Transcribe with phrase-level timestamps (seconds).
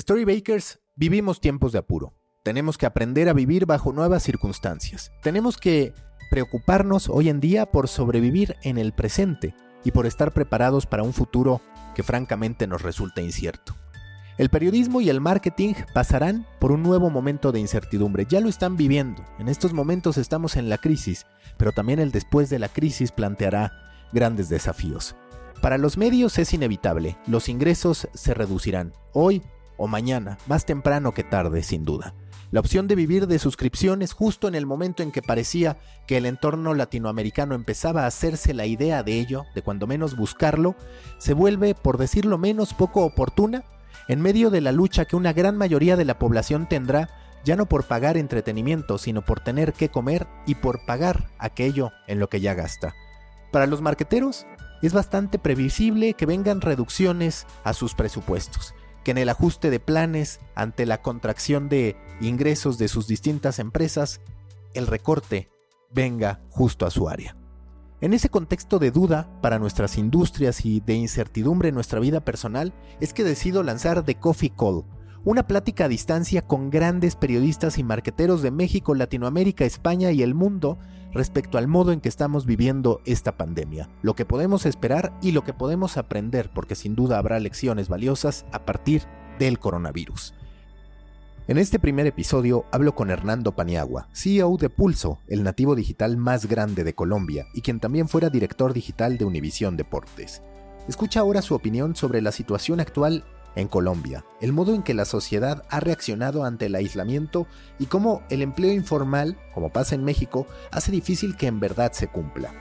[0.00, 2.14] Storybakers, vivimos tiempos de apuro.
[2.44, 5.12] Tenemos que aprender a vivir bajo nuevas circunstancias.
[5.22, 5.92] Tenemos que
[6.30, 11.12] preocuparnos hoy en día por sobrevivir en el presente y por estar preparados para un
[11.12, 11.60] futuro
[11.94, 13.76] que francamente nos resulta incierto.
[14.38, 18.24] El periodismo y el marketing pasarán por un nuevo momento de incertidumbre.
[18.26, 19.22] Ya lo están viviendo.
[19.38, 21.26] En estos momentos estamos en la crisis,
[21.58, 23.72] pero también el después de la crisis planteará
[24.10, 25.14] grandes desafíos.
[25.60, 27.18] Para los medios es inevitable.
[27.26, 28.94] Los ingresos se reducirán.
[29.12, 29.42] Hoy
[29.76, 32.14] o mañana, más temprano que tarde, sin duda.
[32.52, 36.26] La opción de vivir de suscripciones justo en el momento en que parecía que el
[36.26, 40.76] entorno latinoamericano empezaba a hacerse la idea de ello, de cuando menos buscarlo,
[41.16, 43.64] se vuelve, por decirlo menos, poco oportuna
[44.06, 47.08] en medio de la lucha que una gran mayoría de la población tendrá
[47.42, 52.18] ya no por pagar entretenimiento, sino por tener que comer y por pagar aquello en
[52.18, 52.94] lo que ya gasta.
[53.50, 54.46] Para los marqueteros,
[54.82, 60.40] es bastante previsible que vengan reducciones a sus presupuestos que en el ajuste de planes
[60.54, 64.20] ante la contracción de ingresos de sus distintas empresas,
[64.74, 65.50] el recorte
[65.90, 67.36] venga justo a su área.
[68.00, 72.72] En ese contexto de duda para nuestras industrias y de incertidumbre en nuestra vida personal,
[73.00, 74.84] es que decido lanzar The Coffee Call,
[75.24, 80.34] una plática a distancia con grandes periodistas y marqueteros de México, Latinoamérica, España y el
[80.34, 80.78] mundo
[81.12, 85.44] respecto al modo en que estamos viviendo esta pandemia, lo que podemos esperar y lo
[85.44, 89.02] que podemos aprender, porque sin duda habrá lecciones valiosas a partir
[89.38, 90.34] del coronavirus.
[91.46, 96.46] En este primer episodio hablo con Hernando Paniagua, CEO de Pulso, el nativo digital más
[96.46, 100.42] grande de Colombia y quien también fuera director digital de Univisión Deportes.
[100.88, 103.24] Escucha ahora su opinión sobre la situación actual
[103.56, 107.46] en Colombia, el modo en que la sociedad ha reaccionado ante el aislamiento
[107.78, 112.08] y cómo el empleo informal, como pasa en México, hace difícil que en verdad se
[112.08, 112.52] cumpla.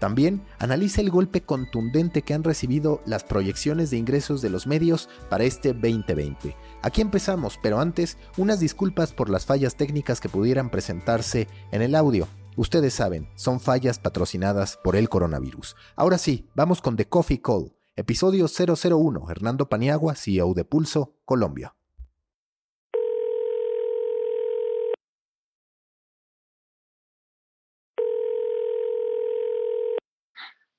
[0.00, 5.10] También analiza el golpe contundente que han recibido las proyecciones de ingresos de los medios
[5.28, 6.56] para este 2020.
[6.82, 11.94] Aquí empezamos, pero antes, unas disculpas por las fallas técnicas que pudieran presentarse en el
[11.94, 12.26] audio.
[12.56, 15.76] Ustedes saben, son fallas patrocinadas por el coronavirus.
[15.96, 21.74] Ahora sí, vamos con The Coffee Call Episodio 001, Hernando Paniagua, CEO de Pulso, Colombia.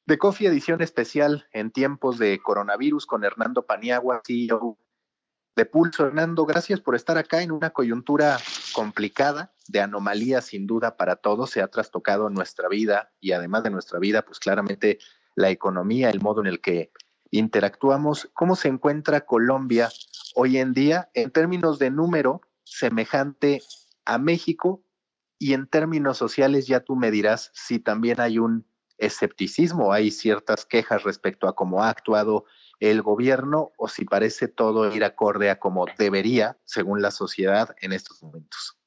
[0.07, 4.79] De Coffee edición especial en tiempos de coronavirus con Hernando Paniagua, CEO
[5.55, 6.07] de Pulso.
[6.07, 8.39] Hernando, gracias por estar acá en una coyuntura
[8.73, 11.51] complicada, de anomalía sin duda para todos.
[11.51, 14.97] Se ha trastocado nuestra vida y además de nuestra vida, pues claramente
[15.35, 16.91] la economía, el modo en el que
[17.31, 19.90] interactuamos, ¿cómo se encuentra Colombia
[20.36, 23.62] hoy en día en términos de número semejante
[24.06, 24.84] a México?
[25.40, 30.66] Y en términos sociales ya tú me dirás si también hay un escepticismo, hay ciertas
[30.66, 32.46] quejas respecto a cómo ha actuado
[32.80, 37.94] el gobierno o si parece todo ir acorde a como debería según la sociedad en
[37.94, 38.78] estos momentos.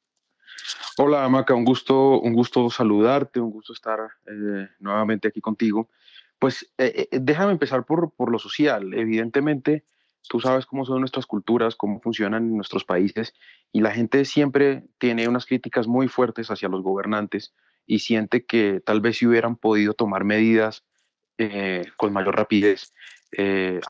[0.97, 5.91] Hola, Maca, un gusto, un gusto saludarte, un gusto estar eh, nuevamente aquí contigo.
[6.45, 8.93] Pues eh, eh, déjame empezar por, por lo social.
[8.93, 9.87] Evidentemente,
[10.29, 13.33] tú sabes cómo son nuestras culturas, cómo funcionan en nuestros países,
[13.73, 17.55] y la gente siempre tiene unas críticas muy fuertes hacia los gobernantes
[17.87, 20.85] y siente que tal vez si hubieran podido tomar medidas
[21.39, 22.93] eh, con mayor rapidez.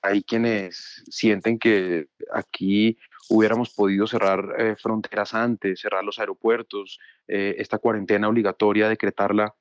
[0.03, 2.97] hay quienes sienten que aquí
[3.31, 9.57] hubiéramos podido cerrar fronteras antes, cerrar los aeropuertos, esta cuarentena obligatoria, decretarla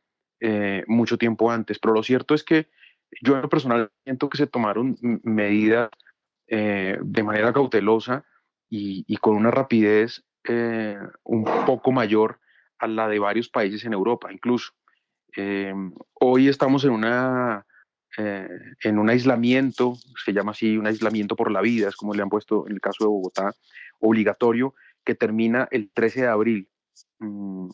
[0.85, 1.79] mucho tiempo antes.
[1.79, 2.67] Pero lo cierto es que
[3.21, 5.89] yo en siento que se tomaron medidas
[6.47, 8.25] eh, de manera cautelosa
[8.69, 12.39] y, con una rapidez eh, un poco mayor
[12.79, 14.73] a la de varios países en Europa, incluso.
[15.37, 15.73] Eh,
[16.13, 17.65] hoy estamos en, una,
[18.17, 19.95] en un aislamiento,
[20.25, 22.81] se llama así, un aislamiento por la vida, es como le han puesto en el
[22.81, 23.53] caso de Bogotá,
[23.99, 24.73] obligatorio,
[25.05, 26.69] que termina el 13 de abril.
[27.19, 27.69] Mm,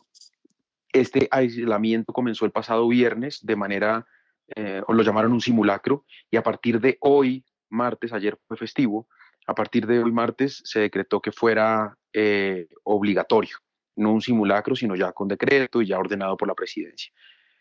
[0.94, 4.08] este aislamiento comenzó el pasado viernes de manera
[4.56, 9.08] eh, o lo llamaron un simulacro, y a partir de hoy, martes, ayer fue festivo,
[9.48, 13.58] a partir de hoy, martes, se decretó que fuera eh, obligatorio,
[13.96, 17.12] no un simulacro, sino ya con decreto y ya ordenado por la presidencia.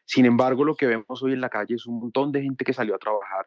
[0.05, 2.73] Sin embargo, lo que vemos hoy en la calle es un montón de gente que
[2.73, 3.46] salió a trabajar.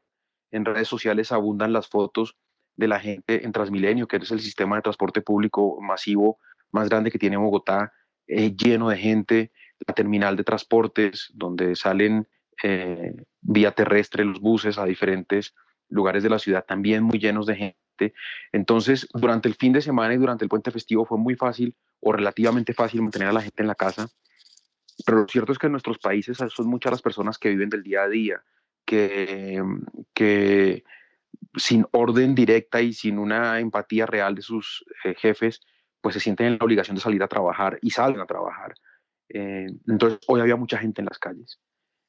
[0.51, 2.35] En redes sociales abundan las fotos
[2.75, 6.39] de la gente en Transmilenio, que es el sistema de transporte público masivo
[6.71, 7.93] más grande que tiene Bogotá,
[8.27, 9.51] eh, lleno de gente,
[9.85, 12.27] la terminal de transportes, donde salen
[12.63, 15.53] eh, vía terrestre los buses a diferentes
[15.89, 18.13] lugares de la ciudad, también muy llenos de gente.
[18.51, 22.11] Entonces, durante el fin de semana y durante el puente festivo fue muy fácil o
[22.11, 24.07] relativamente fácil mantener a la gente en la casa.
[25.05, 27.83] Pero lo cierto es que en nuestros países son muchas las personas que viven del
[27.83, 28.43] día a día,
[28.85, 29.61] que,
[30.13, 30.83] que
[31.55, 35.61] sin orden directa y sin una empatía real de sus eh, jefes,
[36.01, 38.73] pues se sienten en la obligación de salir a trabajar y salen a trabajar.
[39.29, 41.59] Eh, entonces, hoy había mucha gente en las calles.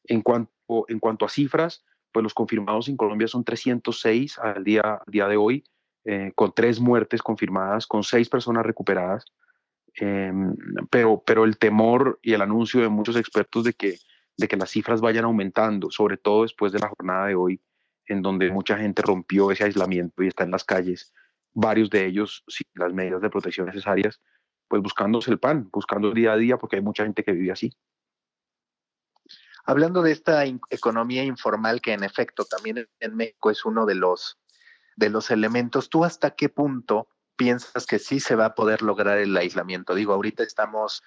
[0.05, 0.53] En cuanto,
[0.89, 5.37] en cuanto a cifras, pues los confirmados en Colombia son 306 al día, día de
[5.37, 5.65] hoy,
[6.05, 9.25] eh, con tres muertes confirmadas, con seis personas recuperadas.
[9.95, 10.55] Em,
[10.91, 13.99] pero, pero el temor y el anuncio de muchos expertos de que,
[14.37, 17.61] de que las cifras vayan aumentando, sobre todo después de la jornada de hoy,
[18.07, 21.13] en donde mucha gente rompió ese aislamiento y está en las calles,
[21.53, 24.21] varios de ellos sin las medidas de protección necesarias,
[24.69, 27.53] pues buscándose el pan, buscando el día a día, porque hay mucha gente que vive
[27.53, 27.77] así.
[29.65, 34.39] Hablando de esta economía informal que en efecto también en México es uno de los,
[34.97, 39.19] de los elementos, ¿tú hasta qué punto piensas que sí se va a poder lograr
[39.19, 39.95] el aislamiento?
[39.95, 41.03] Digo, ahorita estamos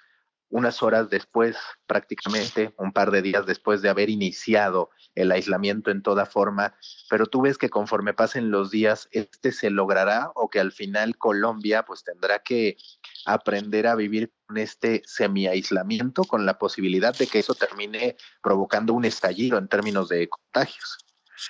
[0.48, 1.56] unas horas después,
[1.86, 6.74] prácticamente un par de días después de haber iniciado el aislamiento en toda forma,
[7.10, 11.16] pero tú ves que conforme pasen los días, este se logrará o que al final
[11.16, 12.76] Colombia pues tendrá que
[13.24, 19.04] aprender a vivir con este semi-aislamiento, con la posibilidad de que eso termine provocando un
[19.04, 20.98] estallido en términos de contagios.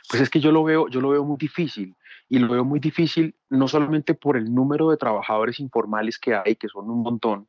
[0.08, 1.94] Pues es que yo lo veo, yo lo veo muy difícil
[2.28, 6.56] y lo veo muy difícil no solamente por el número de trabajadores informales que hay,
[6.56, 7.48] que son un montón,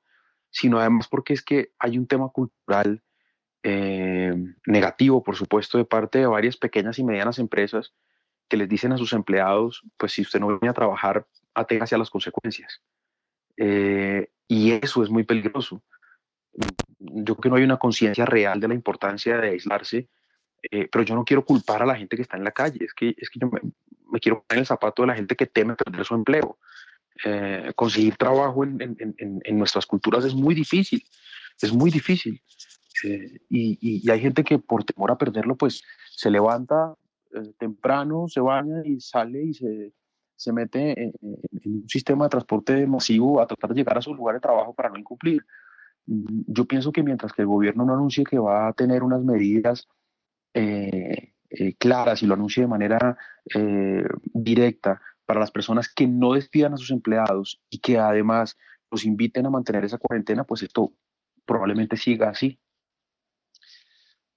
[0.57, 3.03] sino además porque es que hay un tema cultural
[3.61, 4.33] eh,
[4.65, 7.93] negativo, por supuesto, de parte de varias pequeñas y medianas empresas
[8.49, 11.99] que les dicen a sus empleados, pues si usted no viene a trabajar, aténgase a
[11.99, 12.81] las consecuencias.
[13.55, 15.83] Eh, y eso es muy peligroso.
[16.97, 20.09] Yo creo que no hay una conciencia real de la importancia de aislarse,
[20.71, 22.95] eh, pero yo no quiero culpar a la gente que está en la calle, es
[22.95, 23.59] que, es que yo me,
[24.11, 26.57] me quiero poner el zapato de la gente que teme perder su empleo.
[27.25, 31.03] Eh, conseguir trabajo en, nuestras culturas es muy difícil,
[31.61, 32.41] es muy difícil.
[33.03, 36.95] Eh, y, y, hay gente que por temor a perderlo, pues se levanta
[37.33, 39.93] eh, temprano, se baña y sale y se,
[40.35, 41.13] se mete en,
[41.65, 44.89] un sistema de transporte masivo a tratar de llegar a su lugar de trabajo para
[44.89, 45.43] no incumplir.
[46.05, 49.23] Mm, yo pienso que mientras que el gobierno no anuncie que va a tener unas
[49.23, 49.87] medidas
[51.77, 53.15] claras y lo anuncie de manera
[54.33, 58.57] directa para las personas que no despidan a sus empleados y que además
[58.89, 60.93] los inviten a mantener esa cuarentena, pues esto
[61.45, 62.59] probablemente siga así.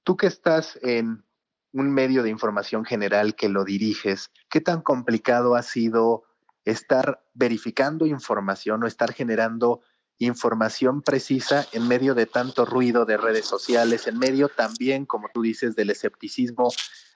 [0.02, 1.24] Tú que estás en
[1.72, 6.24] un medio de información general que lo diriges, ¿qué tan complicado ha sido
[6.64, 9.82] estar verificando información o estar generando
[10.18, 15.42] información precisa en medio de tanto ruido de redes sociales, en medio también, como tú
[15.42, 16.70] dices, del escepticismo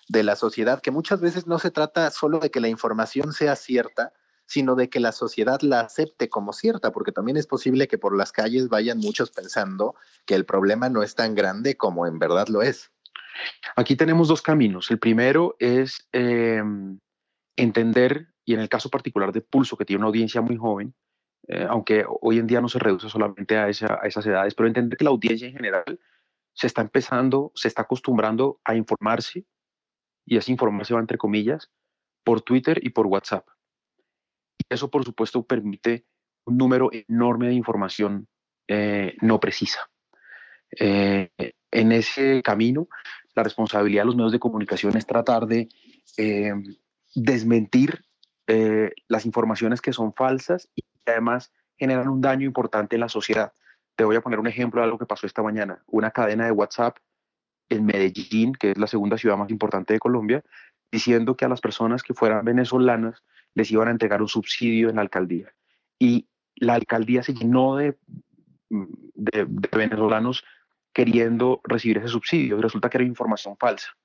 [0.08, 3.56] de la sociedad, que muchas veces no se trata solo de que la información sea
[3.56, 4.12] cierta,
[4.46, 8.16] sino de que la sociedad la acepte como cierta, porque también es posible que por
[8.16, 9.94] las calles vayan muchos pensando
[10.26, 12.92] que el problema no es tan grande como en verdad lo es.
[13.76, 14.90] Aquí tenemos dos caminos.
[14.90, 16.98] El primero es em,
[17.56, 20.94] entender, y en el caso particular de Pulso, que tiene una audiencia muy joven,
[21.48, 24.96] eh, aunque hoy en día no se reduce solamente a, a esas edades, pero entender
[24.96, 25.98] que la audiencia en general
[26.52, 29.44] se está empezando, se está acostumbrando a informarse
[30.26, 31.70] y esa información entre comillas
[32.24, 33.46] por Twitter y por WhatsApp.
[34.68, 36.06] Eso, por supuesto, permite
[36.46, 38.28] un número enorme de información
[38.66, 39.90] eh, no precisa.
[40.78, 41.30] Eh,
[41.70, 42.88] en ese camino,
[43.34, 45.68] la responsabilidad de los medios de comunicación es tratar de
[46.16, 46.54] eh,
[47.14, 48.04] desmentir
[49.08, 53.54] las informaciones que son falsas y que además generan un daño importante en la sociedad.
[53.96, 55.82] Te voy a poner un ejemplo de algo que pasó esta mañana.
[55.86, 56.98] Una cadena de WhatsApp
[57.68, 60.42] en Medellín, que es la segunda ciudad más importante de Colombia,
[60.90, 63.22] diciendo que a las personas que fueran venezolanas
[63.54, 65.52] les iban a entregar un subsidio en la alcaldía.
[65.98, 67.96] Y la alcaldía se llenó de,
[68.68, 70.44] de, venezolanos
[70.92, 73.96] queriendo recibir ese subsidio y resulta que era información falsa,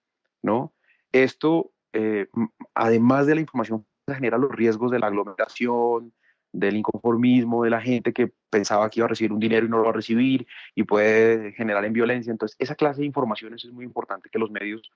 [0.42, 0.74] ¿no?
[1.12, 2.28] Esto, eh,
[2.74, 6.14] además de la información, genera los riesgos de la aglomeración,
[6.52, 9.78] del inconformismo de la gente que pensaba que iba a recibir un dinero y no
[9.78, 12.32] lo va a recibir y puede generar en violencia.
[12.32, 14.92] Entonces, esa clase de informaciones es muy importante que los medios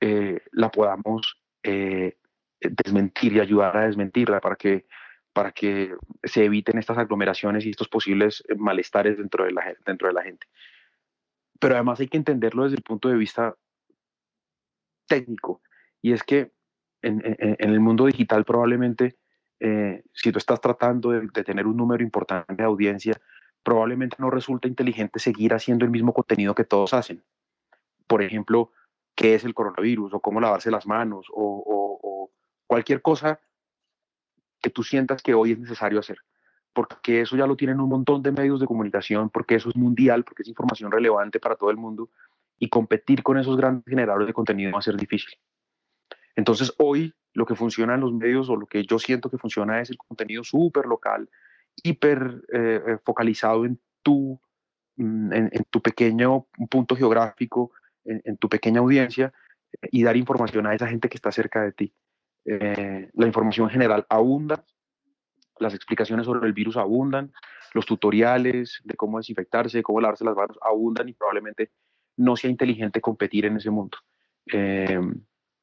[0.00, 2.18] eh, la podamos eh,
[2.60, 4.86] desmentir y ayudar a desmentirla para que,
[5.32, 10.14] para que se eviten estas aglomeraciones y estos posibles malestares dentro de, la, dentro de
[10.14, 10.46] la gente.
[11.58, 13.56] Pero además hay que entenderlo desde el punto de vista
[15.06, 15.62] técnico
[16.02, 16.52] y es que
[17.02, 19.16] en, en el mundo digital probablemente
[19.66, 23.18] eh, si tú estás tratando de, tener un número importante de audiencia,
[23.62, 27.24] probablemente no resulta inteligente seguir haciendo el mismo contenido que todos hacen.
[28.06, 28.72] Por ejemplo,
[29.14, 32.30] qué es el coronavirus o cómo lavarse las manos o,
[32.66, 33.40] cualquier cosa
[34.60, 36.18] que tú sientas que hoy es necesario hacer.
[36.74, 40.24] Porque eso ya lo tienen un montón de medios de comunicación, porque eso es mundial,
[40.24, 42.10] porque es información relevante para todo el mundo
[42.58, 45.38] y competir con esos grandes generadores de contenido va a ser difícil.
[46.36, 49.80] Entonces hoy lo que funciona en los medios o lo que yo siento que funciona
[49.80, 51.28] es el contenido súper local,
[51.82, 54.40] hiper eh, eh, focalizado en tu,
[54.96, 57.72] mm, en, tu pequeño punto geográfico,
[58.04, 59.32] en, tu pequeña audiencia
[59.90, 61.94] y dar información a esa gente que está cerca de ti.
[62.44, 64.64] la información general abunda,
[65.58, 67.32] las explicaciones sobre el virus abundan,
[67.72, 71.70] los tutoriales de cómo desinfectarse, de cómo lavarse las manos abundan y probablemente
[72.16, 73.96] no sea inteligente competir en ese mundo.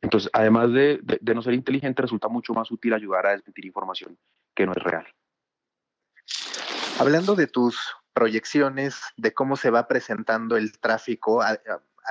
[0.01, 4.17] Entonces, además de, no ser inteligente, resulta mucho más útil ayudar a desmentir información
[4.55, 5.05] que no es real.
[7.00, 7.79] Hablando de tus
[8.13, 11.60] proyecciones, de cómo se va presentando el tráfico a,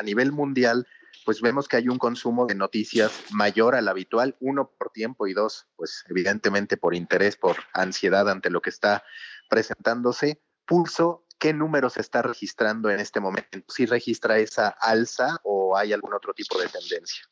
[0.04, 0.86] nivel mundial,
[1.24, 5.34] pues vemos que hay un consumo de noticias mayor al habitual, uno por tiempo y
[5.34, 9.04] dos, pues evidentemente por interés, por ansiedad ante lo que está
[9.48, 10.40] presentándose.
[10.64, 13.64] Pulso, ¿qué número se está registrando en este momento?
[13.68, 17.24] ¿Si registra esa alza o hay algún otro tipo de tendencia?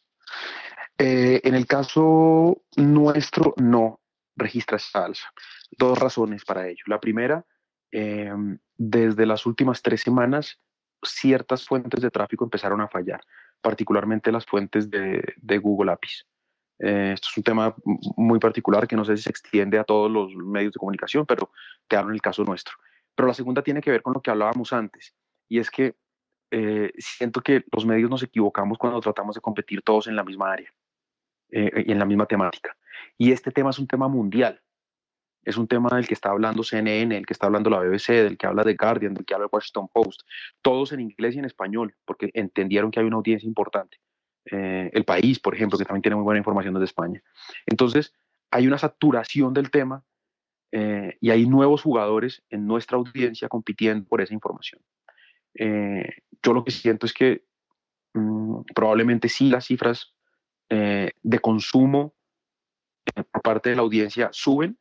[0.98, 4.00] Eh, en el caso nuestro, no
[4.36, 5.32] registra esa alza.
[5.70, 6.82] Dos razones para ello.
[6.86, 7.44] La primera,
[7.90, 10.58] em, desde las últimas tres semanas,
[11.02, 13.20] ciertas fuentes de tráfico empezaron a fallar,
[13.60, 16.26] particularmente las fuentes de, Google APIs.
[16.80, 17.74] Eh, esto es un tema
[18.16, 21.50] muy particular que no sé si se extiende a todos los medios de comunicación, pero
[21.88, 22.74] te en el caso nuestro.
[23.14, 25.14] Pero la segunda tiene que ver con lo que hablábamos antes,
[25.48, 25.96] y es que
[26.50, 30.52] eh, siento que los medios nos equivocamos cuando tratamos de competir todos en la misma
[30.52, 30.72] área
[31.50, 32.76] eh, y en la misma temática.
[33.18, 34.60] Y este tema es un tema mundial.
[35.44, 38.36] Es un tema del que está hablando CNN, del que está hablando la BBC, del
[38.36, 40.22] que habla The Guardian, del que habla el Washington Post.
[40.62, 43.98] Todos en inglés y en español, porque entendieron que hay una audiencia importante.
[44.50, 47.22] Eh, el país, por ejemplo, que también tiene muy buena información desde España.
[47.66, 48.14] Entonces,
[48.50, 50.04] hay una saturación del tema
[50.70, 54.82] y hay nuevos jugadores en nuestra audiencia compitiendo por esa información.
[55.54, 56.08] Eh,
[56.42, 57.44] yo lo que siento es que
[58.14, 60.14] mm, probablemente sí las cifras
[60.68, 62.14] eh, de consumo
[63.14, 64.78] eh, por parte de la audiencia suben,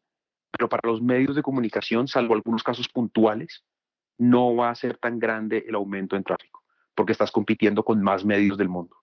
[0.51, 3.63] pero para los medios de comunicación, salvo algunos casos puntuales,
[4.17, 6.63] no va a ser tan grande el aumento en tráfico,
[6.95, 8.95] porque estás compitiendo con más medios del mundo.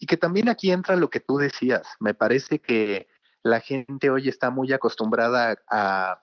[0.00, 1.88] Y que también aquí entra lo que tú decías.
[1.98, 3.08] Me parece que
[3.42, 6.22] la gente hoy está muy acostumbrada a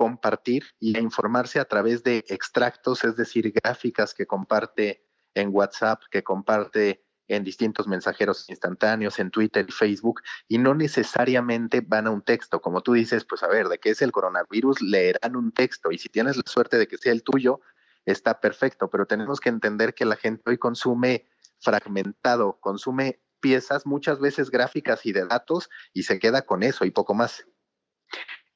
[0.00, 5.04] compartir y informarse a través de extractos, es decir, gráficas que comparte
[5.34, 11.82] en WhatsApp, que comparte en distintos mensajeros instantáneos, en Twitter y Facebook, y no necesariamente
[11.86, 12.62] van a un texto.
[12.62, 14.80] Como tú dices, pues a ver, ¿de qué es el coronavirus?
[14.80, 17.60] Leerán un texto, y si tienes la suerte de que sea el tuyo,
[18.06, 21.28] está perfecto, pero tenemos que entender que la gente hoy consume
[21.58, 26.90] fragmentado, consume piezas, muchas veces gráficas y de datos, y se queda con eso y
[26.90, 27.44] poco más.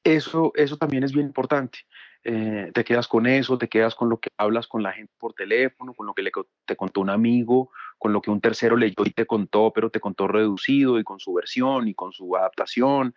[0.05, 1.79] Eso, eso también es bien importante.
[2.23, 5.33] Eh, te quedas con eso, te quedas con lo que hablas con la gente por
[5.33, 6.31] teléfono, con lo que le,
[6.65, 9.99] te contó un amigo, con lo que un tercero leyó y te contó, pero te
[9.99, 13.15] contó reducido y con su versión y con su adaptación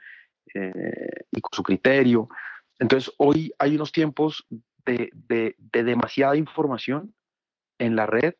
[0.54, 2.30] eh, y con su criterio.
[2.78, 4.47] Entonces, hoy hay unos tiempos
[4.87, 7.14] de, de, de, demasiada información
[7.78, 8.33] en la red,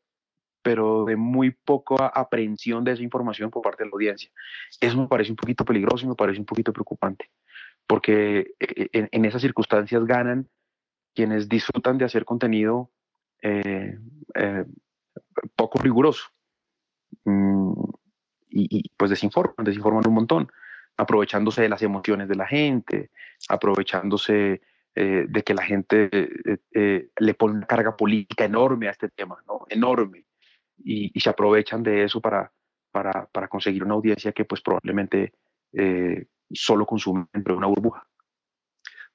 [0.63, 4.31] pero de muy poca aprehensión de esa información por parte de la audiencia.
[4.81, 7.31] Eso me parece un poquito peligroso y me parece un poquito preocupante
[7.89, 10.49] porque eh, en, esas circunstancias ganan
[11.15, 12.91] quienes disfrutan de hacer contenido
[13.43, 13.99] eh,
[14.35, 14.65] eh,
[15.57, 16.29] poco riguroso
[17.25, 17.73] mm,
[18.51, 20.53] y, pues desinforman, desinforman un montón,
[20.97, 23.11] aprovechándose de las emociones de la gente,
[23.49, 24.63] aprovechándose
[24.95, 26.11] de que la gente
[26.73, 29.65] le pone una carga política enorme a este tema, ¿no?
[29.69, 30.25] enorme,
[30.77, 32.51] y, se aprovechan de eso para,
[32.91, 35.35] para, para, conseguir una audiencia que pues probablemente
[36.53, 38.07] solo consumen de una burbuja.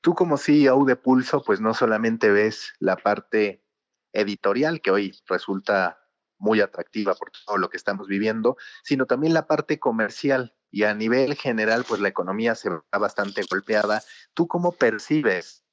[0.02, 3.64] Tú como CEO de Pulso, pues no solamente ves la parte
[4.12, 6.04] editorial, que hoy resulta
[6.38, 10.56] muy atractiva por todo lo que estamos viviendo, sino también la parte comercial.
[10.70, 14.02] Y a nivel general, pues la economía se va bastante golpeada.
[14.34, 15.64] ¿Tú cómo percibes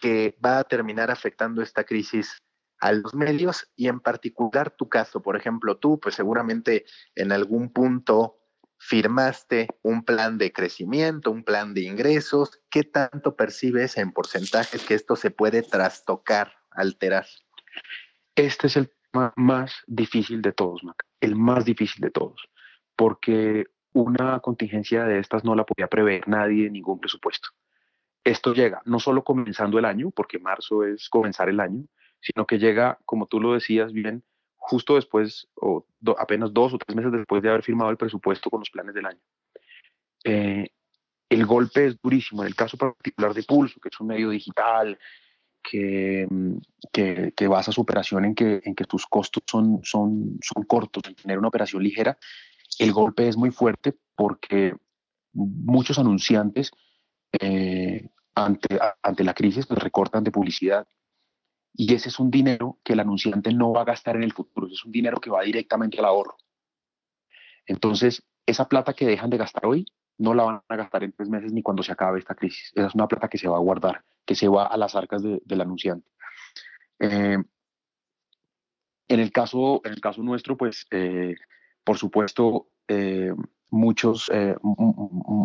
[0.00, 2.38] que va a terminar afectando esta crisis
[2.78, 5.22] a los medios y en particular tu caso?
[5.22, 6.84] Por ejemplo, tú, pues seguramente
[7.14, 8.38] en algún punto
[8.78, 14.94] firmaste un plan de crecimiento, un plan de ingresos, ¿qué tanto percibes en porcentajes que
[14.94, 17.26] esto se puede trastocar, alterar?
[18.34, 22.48] Este es el tema más difícil de todos, Mac, el más difícil de todos,
[22.94, 27.48] porque una contingencia de estas no la podía prever nadie en ningún presupuesto.
[28.24, 31.86] Esto llega no solo comenzando el año, porque marzo es comenzar el año,
[32.20, 34.22] sino que llega, como tú lo decías bien,
[34.68, 35.86] justo después, o
[36.18, 39.06] apenas dos o tres meses después de haber firmado el presupuesto con los planes del
[39.06, 39.20] año.
[40.24, 40.68] Eh,
[41.28, 42.42] el golpe es durísimo.
[42.42, 44.98] En el caso particular de Pulso, que es un medio digital,
[45.62, 46.26] que,
[46.92, 51.04] que, que basa su operación en que, en que tus costos son, son, son cortos,
[51.06, 52.18] en tener una operación ligera,
[52.78, 54.74] el golpe es muy fuerte porque
[55.32, 56.70] muchos anunciantes
[57.40, 60.86] eh, ante, ante la crisis pues recortan de publicidad
[61.78, 64.66] y ese es un dinero que el anunciante no va a gastar en el futuro,
[64.66, 66.36] es un dinero que va directamente al ahorro.
[67.66, 69.84] Entonces, esa plata que dejan de gastar hoy
[70.18, 72.72] no la van a gastar en tres meses ni cuando se acabe esta crisis.
[72.74, 75.22] Esa es una plata que se va a guardar, que se va a las arcas
[75.22, 76.08] del anunciante.
[76.98, 77.36] Eh,
[79.08, 81.34] en, el caso, en el caso nuestro, pues, eh,
[81.84, 83.34] por supuesto, eh,
[83.70, 84.30] muchos,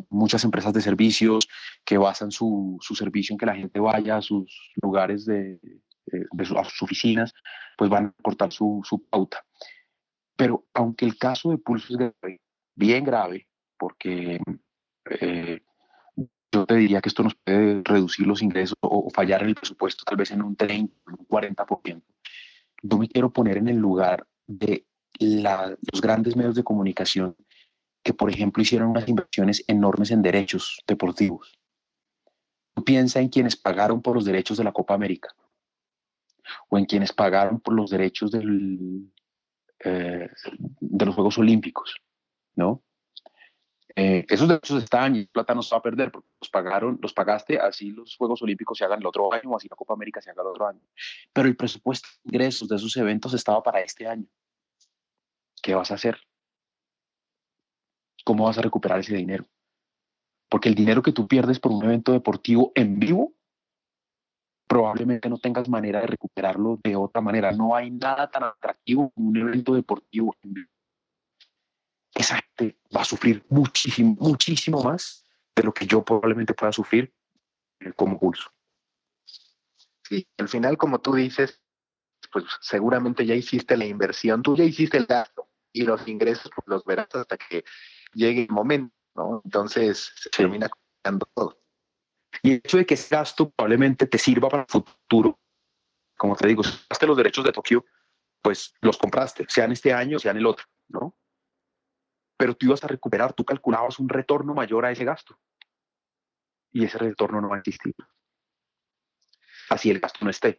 [0.10, 1.50] muchas empresas de servicios
[1.84, 5.60] que basan su, su, servicio en que la gente vaya a sus lugares de,
[6.06, 7.34] de a sus oficinas,
[7.78, 9.44] pues van a cortar su, su pauta.
[10.36, 12.40] Pero aunque el caso de Pulso es
[12.76, 14.40] bien grave, porque
[15.20, 15.62] eh,
[16.52, 20.18] yo te diría que esto nos puede reducir los ingresos o, fallar el presupuesto tal
[20.18, 22.02] vez en un 30, un 40%.
[22.84, 24.86] Yo me quiero poner en el lugar de
[25.20, 27.36] los grandes medios de comunicación
[28.04, 31.60] que, por ejemplo, hicieron unas inversiones enormes en derechos deportivos.
[32.84, 35.36] Piensa en quienes pagaron por los derechos de la Copa América
[36.70, 39.12] o en quienes pagaron por los derechos del,
[39.84, 40.30] eh,
[40.80, 41.96] de los Juegos Olímpicos,
[42.56, 42.84] ¿no?
[43.96, 47.14] Eh, esos derechos están y plata no se va a perder porque los pagaron, los
[47.14, 50.22] pagaste, así los Juegos Olímpicos se hagan el otro año o así la Copa América
[50.22, 50.82] se haga el otro año.
[51.34, 54.28] Pero el presupuesto de ingresos de esos eventos estaba para este año.
[55.62, 56.18] ¿Qué vas a hacer?
[58.24, 59.46] ¿Cómo vas a recuperar ese dinero?
[60.50, 63.34] Porque el dinero que tú pierdes por un evento deportivo en vivo,
[64.72, 67.52] probablemente no tengas manera de recuperarlo de otra manera.
[67.52, 70.34] No hay nada tan atractivo como un evento deportivo
[72.14, 75.26] esa gente va a sufrir muchísimo, muchísimo más
[75.56, 77.14] de lo que yo probablemente pueda sufrir
[77.82, 78.50] eh, como pulso.
[80.08, 81.62] Sí, al final, como tú dices,
[82.32, 86.68] pues seguramente ya hiciste la inversión, tú ya hiciste el gasto y los ingresos pues,
[86.68, 87.66] los verás hasta que
[88.14, 89.42] llegue el momento, ¿no?
[89.44, 90.70] Entonces se termina
[91.02, 91.62] cambiando todo.
[92.44, 95.40] Y el hecho de que ese gasto probablemente te sirva para el futuro,
[96.18, 97.86] como te digo, si compraste los derechos de Tokio,
[98.42, 101.16] pues los compraste, sean este año, sean el otro, ¿no?
[102.42, 105.38] pero tú ibas a recuperar, tú calculabas un retorno mayor a ese gasto.
[106.72, 107.94] Y ese retorno no va a existir.
[109.70, 110.58] Así el gasto no esté.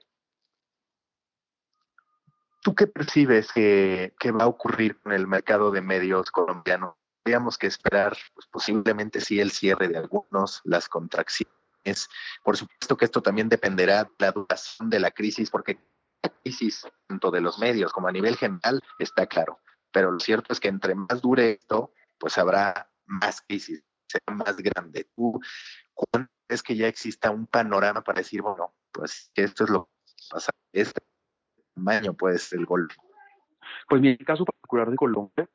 [2.62, 7.00] ¿Tú qué percibes que, va a ocurrir con el mercado de medios colombiano?
[7.24, 11.61] Tendríamos que esperar, pues, posiblemente sí, el cierre de algunos, las contracciones.
[12.42, 15.78] Por supuesto que esto también dependerá de la duración de la crisis, porque
[16.22, 19.58] la crisis, tanto de los medios como a nivel general, está claro
[19.92, 24.56] pero lo cierto es que entre más dure esto, pues habrá más crisis, será más
[24.56, 25.08] grande.
[25.14, 25.38] ¿Tú
[25.94, 30.12] cuándo es que ya exista un panorama para decir, bueno, pues esto es lo que
[30.30, 31.02] pasa, este
[31.74, 32.94] tamaño puede ser el golpe?
[33.88, 35.48] Pues en el caso particular de Colombia,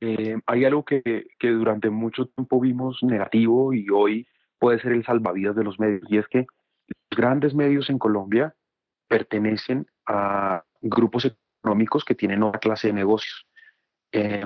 [0.00, 1.02] eh, hay algo que,
[1.38, 4.26] que durante mucho tiempo vimos negativo y hoy
[4.58, 6.46] puede ser el salvavidas de los medios, y es que
[6.88, 8.54] los grandes medios en Colombia
[9.08, 11.24] pertenecen a grupos
[11.60, 13.46] económicos que tienen otra clase de negocios.
[14.12, 14.44] Eh,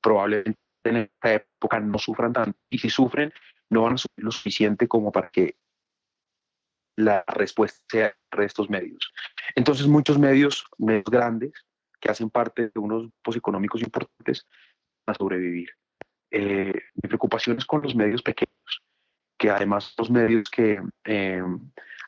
[0.00, 3.32] probablemente en esta época no sufran tanto y si sufren
[3.70, 5.56] no van a sufrir lo suficiente como para que
[6.96, 9.12] la respuesta sea de estos medios.
[9.54, 11.52] Entonces muchos medios, medios grandes
[12.00, 14.46] que hacen parte de unos grupos económicos importantes
[15.06, 15.70] van a sobrevivir.
[16.30, 18.51] Eh, mi preocupación es con los medios pequeños,
[19.42, 21.42] que además los medios que eh,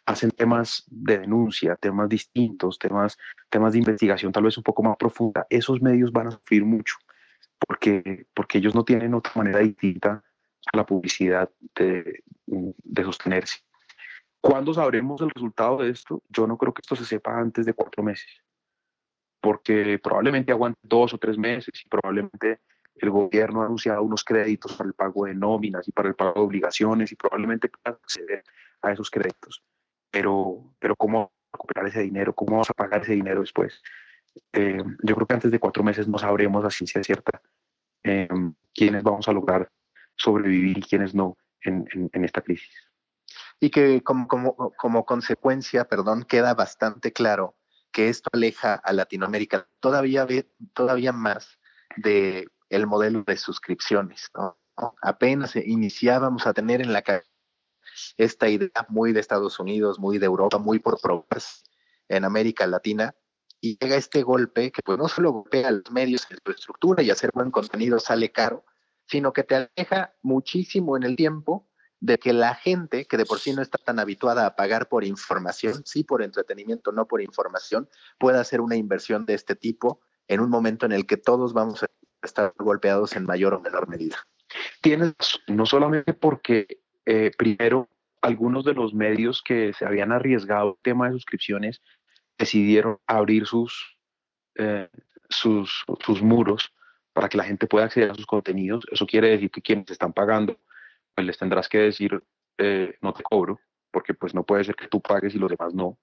[0.07, 3.19] hacen temas de denuncia, temas distintos, temas,
[3.51, 6.95] temas de investigación tal vez un poco más profunda, esos medios van a sufrir mucho
[7.59, 10.23] porque, porque ellos no tienen otra manera distinta
[10.73, 13.59] a la publicidad de, de sostenerse.
[14.41, 16.23] ¿Cuándo sabremos el resultado de esto?
[16.29, 18.31] Yo no creo que esto se sepa antes de cuatro meses,
[19.41, 22.61] porque probablemente aguante dos o tres meses y probablemente
[22.97, 26.35] el gobierno ha anunciado unos créditos para el pago de nóminas y para el pago
[26.35, 28.45] de obligaciones y probablemente pueda acceder
[28.83, 29.63] a esos créditos
[30.15, 32.33] pero, pero ¿cómo recuperar ese dinero?
[32.33, 33.83] ¿Cómo vamos a pagar ese dinero después?
[34.53, 37.43] Eh, yo creo que antes de cuatro meses no sabremos a ciencia cierta
[38.05, 38.29] eh,
[38.73, 39.69] quiénes vamos a lograr
[40.15, 42.71] sobrevivir y quiénes no en, en, esta crisis.
[43.59, 47.57] Y que como, como, como consecuencia, perdón, queda bastante claro
[47.91, 50.29] que esto aleja a Latinoamérica todavía,
[50.75, 51.59] todavía más
[51.97, 54.31] de el modelo de suscripciones.
[54.35, 54.59] ¿no?
[55.03, 57.03] Apenas iniciábamos a tener en la
[58.17, 61.63] esta idea muy de Estados Unidos, muy de Europa, muy por probarse
[62.09, 63.15] en América Latina,
[63.61, 67.03] y llega este golpe que pues no solo golpea a los medios en su estructura
[67.03, 68.65] y hacer buen contenido sale caro,
[69.07, 71.69] sino que te aleja muchísimo en el tiempo
[72.01, 75.05] de que la gente, que de por sí no está tan habituada a pagar por
[75.05, 80.41] información, sí por entretenimiento, no por información, pueda hacer una inversión de este tipo en
[80.41, 81.87] un momento en el que todos vamos a
[82.27, 84.17] estar golpeados en mayor o menor medida.
[84.81, 85.15] Tienes,
[85.47, 87.89] no solamente porque eh, primero
[88.23, 91.83] algunos de los medios que se habían arriesgado al tema de suscripciones
[92.39, 93.99] decidieron abrir sus,
[94.55, 94.89] eh,
[95.29, 96.73] sus, sus muros
[97.13, 98.87] para que la gente pueda acceder a sus contenidos.
[98.91, 100.59] Eso quiere decir que quienes están pagando,
[101.15, 102.23] pues les tendrás que decir,
[102.59, 103.61] eh, no te cobro,
[103.91, 105.99] porque pues no puede ser que tú pagues y los demás no,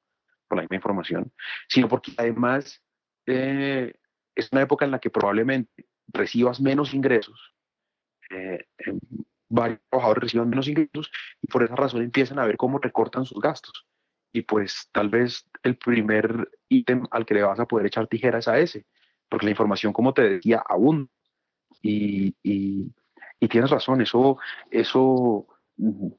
[0.48, 1.34] por la misma información,
[1.68, 2.82] sino porque además
[3.26, 7.54] es una época en la que probablemente recibas menos ingresos,
[8.30, 8.66] eh,
[9.50, 13.42] varios trabajadores reciban menos ingresos y por esa razón empiezan a ver cómo recortan sus
[13.42, 13.86] gastos.
[14.34, 18.48] Y pues tal vez el primer ítem al que le vas a poder echar tijeras
[18.48, 18.86] a ese,
[19.28, 21.10] porque la información, como te decía, aún.
[21.82, 22.34] Y
[23.50, 24.38] tienes razón, eso,
[24.70, 25.48] eso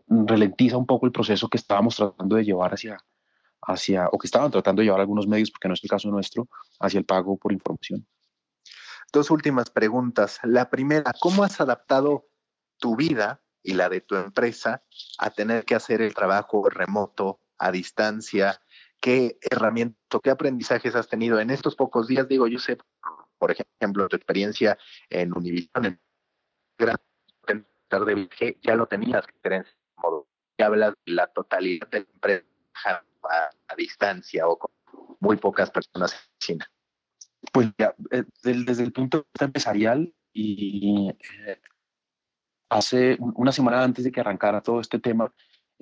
[0.09, 2.99] ralentiza un poco el proceso que estábamos tratando de llevar hacia,
[3.63, 6.49] hacia, o que estaban tratando de llevar algunos medios, porque no es el caso nuestro,
[6.81, 8.07] hacia el pago por información.
[9.13, 10.41] Dos últimas preguntas.
[10.43, 12.29] La primera, ¿cómo has adaptado
[12.79, 14.83] tu vida y la de tu empresa
[15.19, 18.63] a tener que hacer el trabajo remoto, a distancia?
[19.01, 22.27] ¿Qué herramientas, qué aprendizajes has tenido en estos pocos días?
[22.27, 22.79] Digo, yo sé,
[23.39, 24.79] por ejemplo, tu experiencia
[25.11, 26.01] en Univision, en
[26.79, 26.97] Gran
[27.91, 30.27] de ya lo tenías que tener en modo.
[30.59, 34.71] Ya hablas de la totalidad de la empresa a, distancia o con
[35.21, 36.72] muy pocas personas en China?
[37.53, 41.11] Pues ya, eh, desde el punto de vista empresarial y
[41.47, 41.61] eh,
[42.71, 45.33] hace una semana antes de que arrancara todo este tema,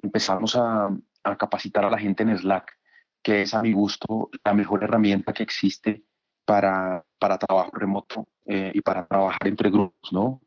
[0.02, 0.90] empezamos a,
[1.38, 2.76] capacitar a la gente en Slack,
[3.22, 6.02] que es a mi gusto la mejor herramienta que existe
[6.44, 10.40] para, para trabajo remoto eh, y para trabajar entre grupos, ¿no?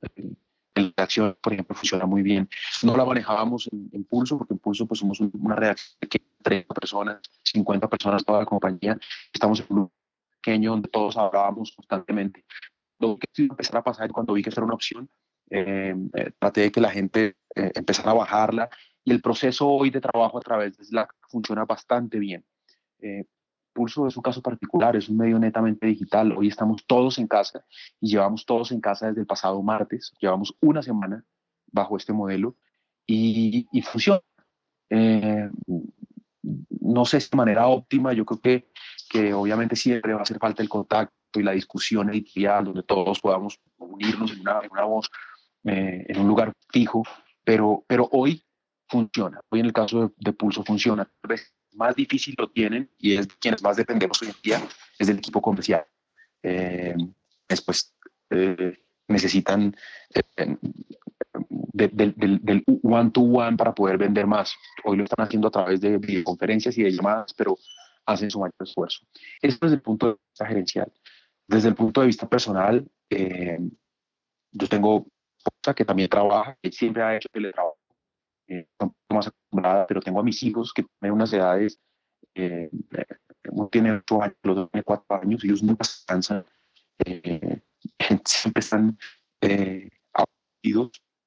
[0.76, 2.50] la acción, por ejemplo, funciona muy bien.
[2.82, 7.22] No la manejábamos en, Pulso, porque en Pulso pues somos una redacción de 30 personas,
[7.44, 8.98] 50 personas toda la compañía.
[9.32, 9.68] Estamos en
[10.44, 12.46] pequeño donde todos hablábamos constantemente.
[13.00, 15.10] Lo que empezar a pasar cuando vi que era una opción,
[15.50, 18.70] eh, eh, traté de que la gente eh, empezara a bajarla
[19.06, 22.46] y el proceso hoy de trabajo a través de Slack funciona bastante bien.
[23.74, 26.32] Pulso es un caso particular, es un medio netamente digital.
[26.38, 27.66] Hoy estamos todos en casa
[28.00, 30.14] y llevamos todos en casa desde el pasado martes.
[30.22, 31.26] Llevamos una semana
[31.72, 32.56] bajo este modelo
[33.06, 34.22] y, funciona.
[34.90, 35.50] Eh,
[36.84, 38.70] no sé si de manera óptima, yo creo que,
[39.10, 43.20] que obviamente siempre va a hacer falta el contacto y la discusión editorial donde todos
[43.20, 45.10] podamos unirnos en una, voz,
[45.64, 47.04] eh, en un lugar fijo,
[47.44, 48.44] pero, pero hoy
[48.88, 49.42] funciona.
[49.50, 51.10] Hoy en el caso de, de Pulso funciona
[51.76, 54.62] más difícil lo tienen y es quienes más dependemos hoy en día,
[54.98, 55.86] es del equipo comercial.
[56.42, 56.96] Eh,
[57.48, 57.96] después
[58.30, 59.76] eh, necesitan
[61.78, 64.56] eh, del one-to-one para poder vender más.
[64.84, 67.58] Hoy lo están haciendo a través de videoconferencias y de llamadas, pero
[68.06, 69.06] hacen su mayor esfuerzo.
[69.42, 70.92] Eso desde el punto de vista gerencial.
[71.48, 75.08] Desde el punto de vista personal, yo tengo
[75.76, 77.78] que también trabaja, y siempre ha hecho teletrabajo
[78.48, 78.68] eh,
[79.10, 81.80] más acostumbrada, pero tengo a mis hijos que tienen unas edades,
[82.36, 82.70] eh,
[83.50, 86.46] uno tiene 8 años, el otro tiene 4 años, ellos nunca se cansan,
[87.06, 87.62] eh,
[88.26, 88.98] siempre están
[89.42, 89.90] eh,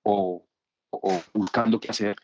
[0.02, 0.46] o,
[0.90, 2.16] o, buscando qué hacer.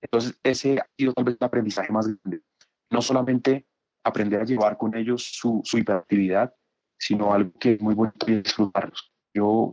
[0.00, 2.42] Entonces, ese ha sido tal vez el aprendizaje más grande.
[2.90, 3.66] No solamente
[4.04, 6.54] aprender a llevar con ellos su, su hiperactividad,
[6.98, 9.12] sino algo que es muy bueno y disfrutarlos.
[9.34, 9.72] Yo,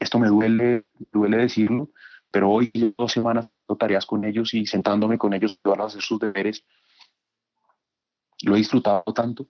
[0.00, 1.90] esto me duele, duele decirlo,
[2.30, 6.64] pero hoy, dos semanas tareas con ellos y sentándome con ellos, a hacer sus deberes.
[8.42, 9.48] Lo he disfrutado tanto,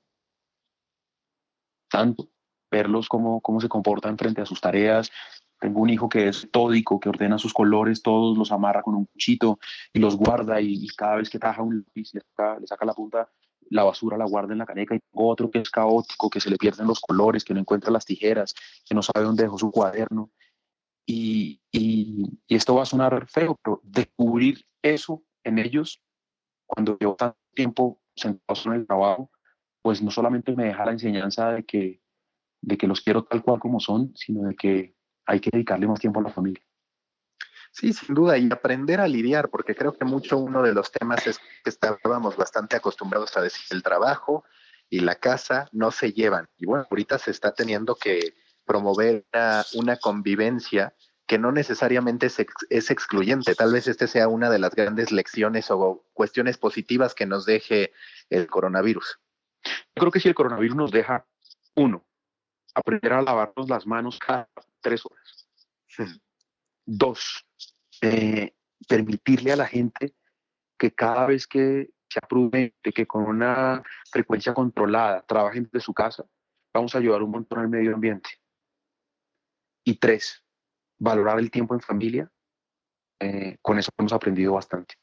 [1.90, 2.31] tanto,
[2.70, 5.11] verlos cómo, cómo se comportan frente a sus tareas.
[5.59, 9.07] Tengo un hijo que es tódico, que ordena sus colores, todos los amarra con un
[9.07, 9.59] cuchito
[9.92, 12.92] y los guarda y, cada vez que taja un lápiz le saca, le saca la
[12.92, 13.31] punta,
[13.71, 16.57] la basura la guarda en la caneca y otro que es caótico, que se le
[16.57, 20.31] pierden los colores, que no encuentra las tijeras, que no sabe dónde dejó su cuaderno.
[21.07, 21.61] Y,
[22.49, 26.03] esto va a sonar feo, pero descubrir eso en ellos
[26.66, 29.31] cuando llevo tanto tiempo sentados en el trabajo,
[29.83, 32.01] pues no solamente me deja la enseñanza de que,
[32.62, 34.95] de que los quiero tal cual como son, sino de que
[35.26, 36.62] hay que dedicarle más tiempo a la familia.
[37.72, 41.26] Sí, sin duda, y aprender a lidiar, porque creo que mucho uno de los temas
[41.26, 44.44] es que estábamos bastante acostumbrados a decir el trabajo
[44.88, 46.48] y la casa no se llevan.
[46.56, 48.34] Y bueno, ahorita se está teniendo que
[48.64, 49.26] promover
[49.74, 50.94] una, convivencia
[51.26, 52.38] que no necesariamente es,
[52.70, 53.54] es, excluyente.
[53.54, 57.92] Tal vez este sea una de las grandes lecciones o cuestiones positivas que nos deje
[58.30, 59.20] el coronavirus.
[59.64, 61.26] Yo creo que si el coronavirus nos deja,
[61.74, 62.06] uno,
[62.74, 64.48] aprender a lavarnos las manos cada
[64.87, 65.49] tres horas.
[66.87, 67.44] Dos,
[68.03, 68.55] eh,
[68.88, 70.14] permitirle a la gente
[70.79, 76.25] que cada vez que sea prudente, que con una frecuencia controlada trabajen de su casa,
[76.72, 78.31] vamos a ayudar un montón al medio ambiente
[79.85, 80.44] y tres,
[80.99, 82.31] valorar el tiempo en familia.
[83.18, 84.94] Eh, con eso hemos aprendido bastante.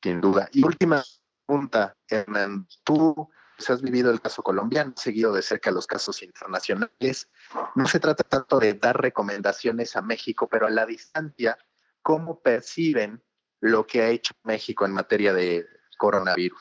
[0.00, 0.48] Sin duda.
[0.52, 1.02] Y última
[1.44, 2.68] pregunta, Hernán.
[2.84, 3.28] Tú
[3.68, 7.28] has vivido el caso colombiano, seguido de cerca los casos internacionales.
[7.74, 11.58] No se trata tanto de dar recomendaciones a México, pero a la distancia,
[12.02, 13.22] ¿cómo perciben
[13.60, 15.66] lo que ha hecho México en materia de
[15.98, 16.60] coronavirus?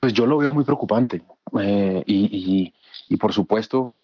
[0.00, 1.22] Pues yo lo veo muy preocupante.
[1.60, 2.74] Eh, y,
[3.08, 3.94] y, por supuesto,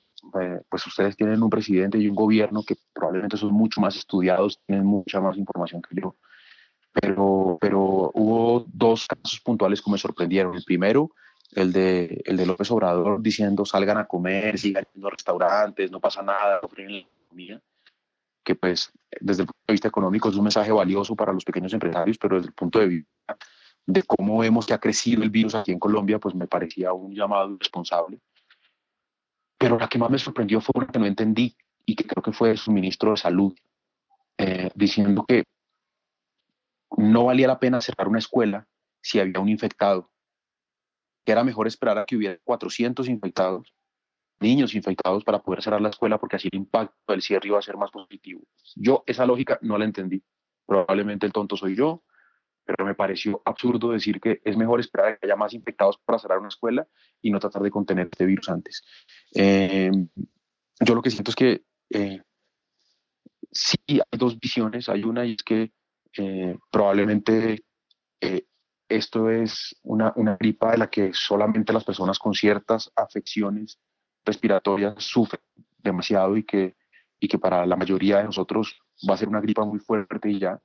[0.40, 4.61] eh, pues ustedes tienen un presidente y un gobierno que probablemente son mucho más estudiados,
[4.66, 6.14] tienen mucha más información que yo.
[6.92, 7.80] Pero, pero
[8.14, 10.54] hubo dos casos puntuales que me sorprendieron.
[10.54, 11.11] El primero,
[11.52, 16.22] el de, el de López Obrador diciendo salgan a comer, sigan yendo restaurantes, no pasa
[16.22, 17.60] nada, ofrecen la comida,
[18.42, 21.72] que pues desde el punto de vista económico es un mensaje valioso para los pequeños
[21.72, 23.36] empresarios, pero desde el punto de vista
[23.86, 27.14] de cómo vemos que ha crecido el virus aquí en Colombia, pues me parecía un
[27.14, 28.20] llamado irresponsable.
[29.58, 32.32] Pero la que más me sorprendió fue una que no entendí y que creo que
[32.32, 33.54] fue su ministro de Salud,
[34.38, 35.44] eh, diciendo que
[36.96, 38.66] no valía la pena cerrar una escuela
[39.00, 40.12] si había un infectado,
[41.24, 43.74] que era mejor esperar a que hubiera 400 infectados,
[44.40, 47.62] niños infectados para poder cerrar la escuela porque así el impacto del cierre iba a
[47.62, 48.42] ser más positivo.
[48.74, 50.22] Yo esa lógica no la entendí.
[50.66, 52.02] Probablemente el tonto soy yo,
[52.64, 56.18] pero me pareció absurdo decir que es mejor esperar a que haya más infectados para
[56.18, 56.87] cerrar una escuela
[57.20, 58.85] y no tratar de contener este virus antes.
[59.32, 60.08] Em,
[60.80, 62.22] yo lo que siento es que eh,
[63.50, 64.88] sí hay dos visiones.
[64.88, 65.72] Hay una y es que
[66.18, 67.64] eh, probablemente
[68.20, 68.46] eh,
[68.96, 73.78] esto es una, una gripa de la que solamente las personas con ciertas afecciones
[74.24, 75.42] respiratorias sufren
[75.78, 76.76] demasiado y que,
[77.18, 80.38] y que para la mayoría de nosotros va a ser una gripa muy fuerte y
[80.38, 80.61] ya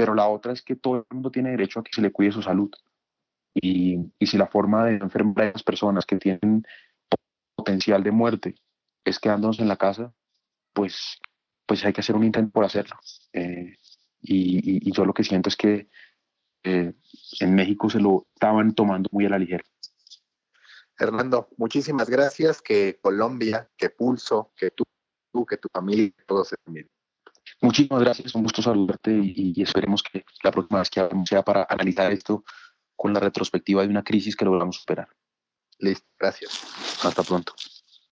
[0.00, 2.32] pero la otra es que todo el mundo tiene derecho a que se le cuide
[2.32, 2.70] su salud.
[3.52, 6.64] Y, y si la forma de enfermar a las personas que tienen
[7.54, 8.54] potencial de muerte
[9.04, 10.14] es quedándonos en la casa,
[10.72, 11.18] pues,
[11.66, 12.96] pues hay que hacer un intento por hacerlo.
[13.34, 13.76] Eh,
[14.22, 15.90] y, y, yo lo que siento es que
[16.62, 16.92] eh,
[17.40, 19.64] en México se lo estaban tomando muy a la ligera.
[20.98, 22.60] Hernando, muchísimas gracias.
[22.60, 24.84] Que Colombia, que Pulso, que tú,
[25.46, 26.88] que tu familia, todos se bien.
[27.62, 31.66] Muchísimas gracias, un gusto saludarte y, esperemos que la próxima vez que hablemos sea para
[31.68, 32.44] analizar esto
[32.96, 35.08] con la retrospectiva de una crisis que logramos superar.
[35.78, 36.62] Listo, gracias.
[37.02, 37.54] Hasta pronto.